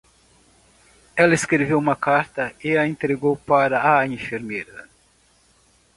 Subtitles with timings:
[1.15, 4.89] Ela escreveu uma carta e a entregou para a enfermeira.